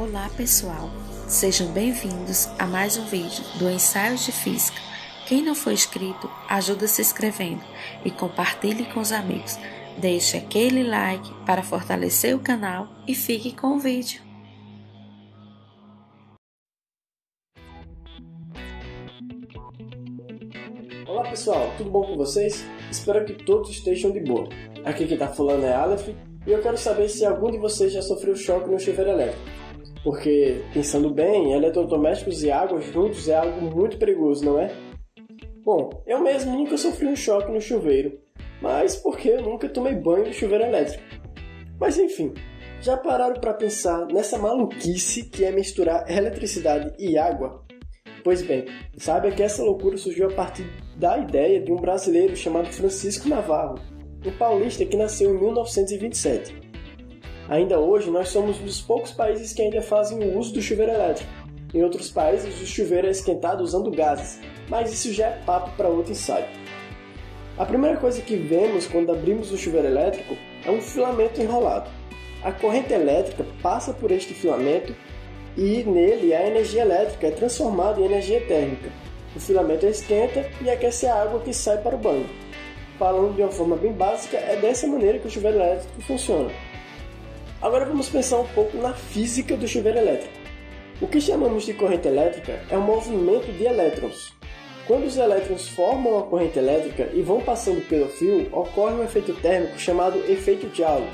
[0.00, 0.88] Olá pessoal,
[1.26, 4.78] sejam bem-vindos a mais um vídeo do Ensaios de Física.
[5.26, 7.64] Quem não for inscrito, ajuda se inscrevendo
[8.04, 9.58] e compartilhe com os amigos.
[9.98, 14.22] Deixe aquele like para fortalecer o canal e fique com o vídeo.
[21.08, 22.64] Olá pessoal, tudo bom com vocês?
[22.88, 24.48] Espero que todos estejam de boa.
[24.84, 26.08] Aqui quem está falando é Aleph
[26.46, 29.67] e eu quero saber se algum de vocês já sofreu choque no chuveiro elétrico.
[30.04, 34.72] Porque, pensando bem, eletrodomésticos e água juntos é algo muito perigoso, não é?
[35.64, 38.18] Bom, eu mesmo nunca sofri um choque no chuveiro,
[38.62, 41.02] mas porque eu nunca tomei banho no chuveiro elétrico.
[41.78, 42.32] Mas enfim,
[42.80, 47.64] já pararam para pensar nessa maluquice que é misturar eletricidade e água?
[48.24, 48.64] Pois bem,
[48.96, 50.64] saiba que essa loucura surgiu a partir
[50.96, 53.78] da ideia de um brasileiro chamado Francisco Navarro,
[54.24, 56.67] um paulista que nasceu em 1927.
[57.48, 60.92] Ainda hoje, nós somos um dos poucos países que ainda fazem o uso do chuveiro
[60.92, 61.30] elétrico.
[61.72, 65.88] Em outros países, o chuveiro é esquentado usando gases, mas isso já é papo para
[65.88, 66.44] outro ensaio.
[67.56, 71.90] A primeira coisa que vemos quando abrimos o chuveiro elétrico é um filamento enrolado.
[72.44, 74.94] A corrente elétrica passa por este filamento
[75.56, 78.90] e nele a energia elétrica é transformada em energia térmica.
[79.34, 82.28] O filamento esquenta e aquece a água que sai para o banho.
[82.98, 86.50] Falando de uma forma bem básica, é dessa maneira que o chuveiro elétrico funciona.
[87.60, 90.32] Agora vamos pensar um pouco na física do chuveiro elétrico.
[91.00, 94.32] O que chamamos de corrente elétrica é o movimento de elétrons.
[94.86, 99.34] Quando os elétrons formam a corrente elétrica e vão passando pelo fio, ocorre um efeito
[99.34, 101.08] térmico chamado efeito Joule.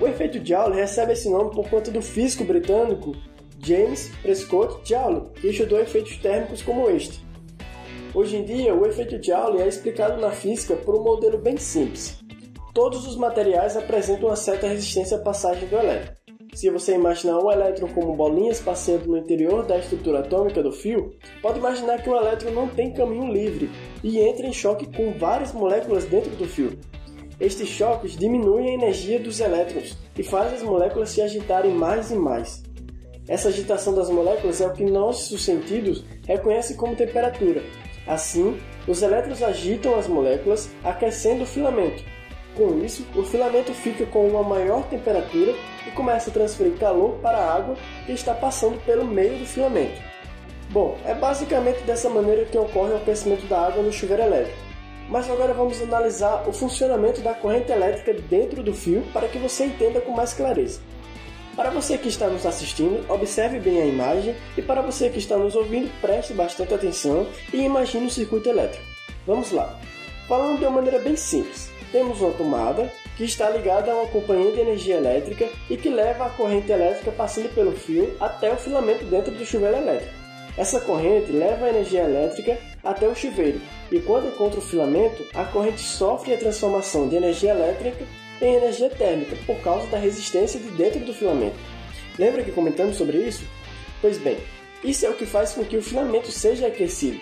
[0.00, 3.14] O efeito Joule recebe esse nome por conta do físico britânico
[3.64, 7.24] James Prescott Joule, que estudou efeitos térmicos como este.
[8.12, 12.18] Hoje em dia, o efeito Joule é explicado na física por um modelo bem simples
[12.78, 16.14] todos os materiais apresentam uma certa resistência à passagem do elétron.
[16.54, 21.12] Se você imaginar um elétron como bolinhas passeando no interior da estrutura atômica do fio,
[21.42, 23.68] pode imaginar que o elétron não tem caminho livre
[24.04, 26.78] e entra em choque com várias moléculas dentro do fio.
[27.40, 32.14] Estes choques diminuem a energia dos elétrons e fazem as moléculas se agitarem mais e
[32.14, 32.62] mais.
[33.26, 37.60] Essa agitação das moléculas é o que nossos sentidos reconhecem como temperatura.
[38.06, 38.56] Assim,
[38.86, 42.04] os elétrons agitam as moléculas, aquecendo o filamento,
[42.58, 45.54] com isso, o filamento fica com uma maior temperatura
[45.86, 50.02] e começa a transferir calor para a água que está passando pelo meio do filamento.
[50.70, 54.58] Bom, é basicamente dessa maneira que ocorre o aquecimento da água no chuveiro elétrico.
[55.08, 59.64] Mas agora vamos analisar o funcionamento da corrente elétrica dentro do fio para que você
[59.64, 60.80] entenda com mais clareza.
[61.54, 65.36] Para você que está nos assistindo, observe bem a imagem e para você que está
[65.36, 68.84] nos ouvindo, preste bastante atenção e imagine o circuito elétrico.
[69.26, 69.78] Vamos lá.
[70.28, 74.52] Falando de uma maneira bem simples, temos uma tomada que está ligada a uma companhia
[74.52, 79.04] de energia elétrica e que leva a corrente elétrica passando pelo fio até o filamento
[79.04, 80.12] dentro do chuveiro elétrico.
[80.56, 83.60] Essa corrente leva a energia elétrica até o chuveiro
[83.90, 88.04] e quando encontra o filamento, a corrente sofre a transformação de energia elétrica
[88.40, 91.56] em energia térmica por causa da resistência de dentro do filamento.
[92.18, 93.44] Lembra que comentamos sobre isso?
[94.00, 94.38] Pois bem,
[94.82, 97.18] isso é o que faz com que o filamento seja aquecido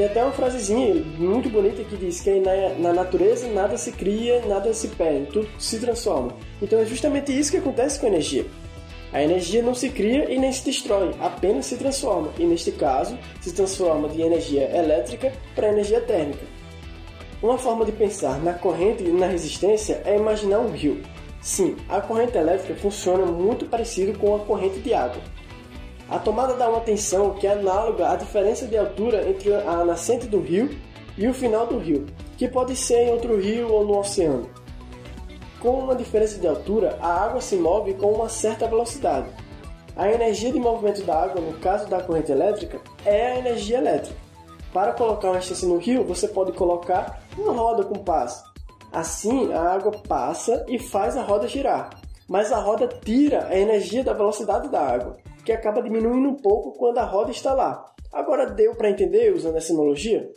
[0.00, 4.40] tem até uma frasezinha muito bonita que diz que na, na natureza nada se cria,
[4.46, 6.34] nada se perde, tudo se transforma.
[6.62, 8.46] Então é justamente isso que acontece com a energia.
[9.12, 13.18] A energia não se cria e nem se destrói, apenas se transforma, e neste caso,
[13.42, 16.46] se transforma de energia elétrica para energia térmica.
[17.42, 21.02] Uma forma de pensar na corrente e na resistência é imaginar um rio.
[21.42, 25.20] Sim, a corrente elétrica funciona muito parecido com a corrente de água.
[26.10, 30.26] A tomada dá uma tensão que é análoga à diferença de altura entre a nascente
[30.26, 30.68] do rio
[31.16, 32.04] e o final do rio,
[32.36, 34.50] que pode ser em outro rio ou no oceano.
[35.60, 39.28] Com uma diferença de altura, a água se move com uma certa velocidade.
[39.94, 44.18] A energia de movimento da água, no caso da corrente elétrica, é a energia elétrica.
[44.72, 48.42] Para colocar uma estação no rio, você pode colocar uma roda com pás.
[48.92, 51.90] Assim, a água passa e faz a roda girar,
[52.28, 56.72] mas a roda tira a energia da velocidade da água que acaba diminuindo um pouco
[56.72, 57.92] quando a roda está lá.
[58.12, 60.30] Agora deu para entender usando essa analogia?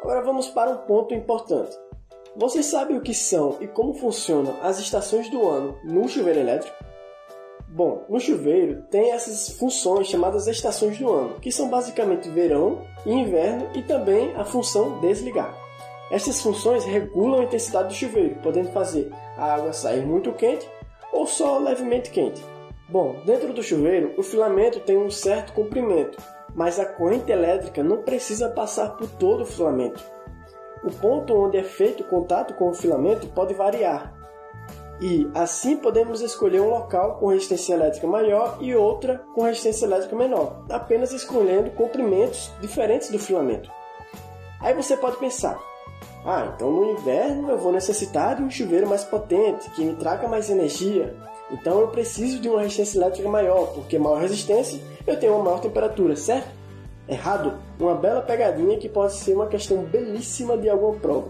[0.00, 1.76] Agora vamos para um ponto importante.
[2.34, 6.87] Você sabe o que são e como funcionam as estações do ano no chuveiro elétrico?
[7.70, 13.12] Bom, no chuveiro tem essas funções chamadas estações do ano, que são basicamente verão e
[13.12, 15.54] inverno e também a função desligar.
[16.10, 20.66] Essas funções regulam a intensidade do chuveiro, podendo fazer a água sair muito quente
[21.12, 22.42] ou só levemente quente.
[22.88, 26.16] Bom, dentro do chuveiro, o filamento tem um certo comprimento,
[26.54, 30.02] mas a corrente elétrica não precisa passar por todo o filamento.
[30.82, 34.17] O ponto onde é feito o contato com o filamento pode variar,
[35.00, 40.16] e assim podemos escolher um local com resistência elétrica maior e outra com resistência elétrica
[40.16, 43.70] menor, apenas escolhendo comprimentos diferentes do filamento.
[44.60, 45.58] Aí você pode pensar:
[46.24, 50.26] ah, então no inverno eu vou necessitar de um chuveiro mais potente, que me traga
[50.26, 51.14] mais energia.
[51.50, 55.60] Então eu preciso de uma resistência elétrica maior, porque maior resistência eu tenho uma maior
[55.60, 56.48] temperatura, certo?
[57.08, 61.28] Errado, uma bela pegadinha que pode ser uma questão belíssima de alguma prova.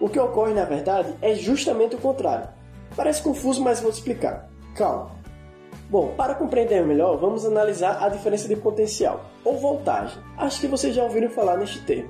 [0.00, 2.59] O que ocorre na verdade é justamente o contrário.
[2.96, 4.48] Parece confuso, mas vou te explicar.
[4.74, 5.10] Calma.
[5.88, 10.22] Bom, para compreender melhor, vamos analisar a diferença de potencial, ou voltagem.
[10.36, 12.08] Acho que vocês já ouviram falar neste termo.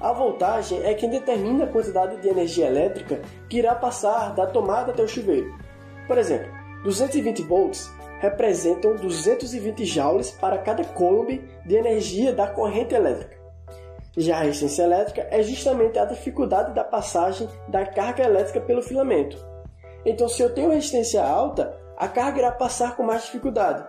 [0.00, 4.92] A voltagem é quem determina a quantidade de energia elétrica que irá passar da tomada
[4.92, 5.52] até o chuveiro.
[6.06, 6.48] Por exemplo,
[6.84, 7.90] 220 volts
[8.20, 13.36] representam 220 joules para cada coulomb de energia da corrente elétrica.
[14.16, 19.51] Já a resistência elétrica é justamente a dificuldade da passagem da carga elétrica pelo filamento.
[20.04, 23.84] Então, se eu tenho resistência alta, a carga irá passar com mais dificuldade.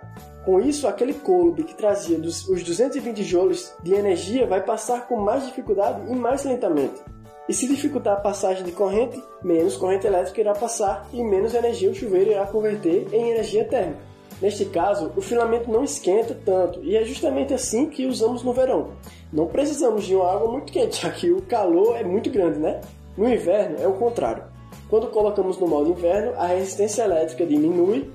[0.46, 5.46] Com isso, aquele coulomb que trazia os 220 joules de energia vai passar com mais
[5.46, 7.02] dificuldade e mais lentamente.
[7.48, 11.90] E se dificultar a passagem de corrente, menos corrente elétrica irá passar e menos energia
[11.90, 14.14] o chuveiro irá converter em energia térmica.
[14.42, 18.92] Neste caso, o filamento não esquenta tanto e é justamente assim que usamos no verão.
[19.32, 22.82] Não precisamos de uma água muito quente, já que o calor é muito grande, né?
[23.18, 24.53] No inverno é o contrário.
[24.94, 28.12] Quando colocamos no modo inverno, a resistência elétrica diminui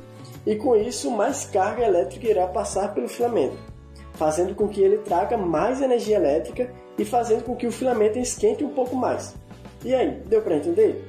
[0.46, 3.56] e com isso mais carga elétrica irá passar pelo filamento,
[4.12, 8.62] fazendo com que ele traga mais energia elétrica e fazendo com que o filamento esquente
[8.62, 9.34] um pouco mais.
[9.84, 11.04] E aí, deu para entender?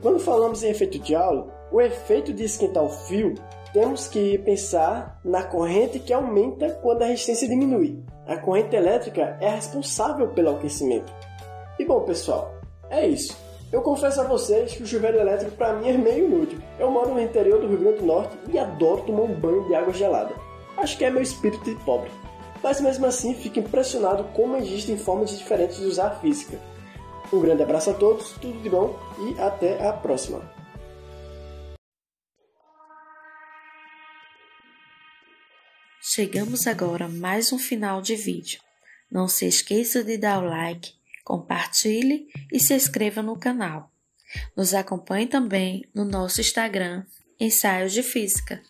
[0.00, 3.34] Quando falamos em efeito de Joule, o efeito de esquentar o fio,
[3.74, 8.02] temos que pensar na corrente que aumenta quando a resistência diminui.
[8.26, 11.12] A corrente elétrica é responsável pelo aquecimento.
[11.78, 12.54] E bom, pessoal,
[12.88, 13.51] é isso.
[13.72, 16.60] Eu confesso a vocês que o chuveiro elétrico para mim é meio inútil.
[16.78, 19.74] Eu moro no interior do Rio Grande do Norte e adoro tomar um banho de
[19.74, 20.34] água gelada.
[20.76, 22.10] Acho que é meu espírito de pobre.
[22.62, 26.58] Mas mesmo assim fico impressionado como existem formas diferentes de usar a física.
[27.32, 30.42] Um grande abraço a todos, tudo de bom e até a próxima.
[36.02, 38.60] Chegamos agora a mais um final de vídeo.
[39.10, 40.92] Não se esqueça de dar o like
[41.24, 43.92] compartilhe e se inscreva no canal.
[44.56, 47.04] Nos acompanhe também no nosso Instagram,
[47.38, 48.62] Ensaios de Física.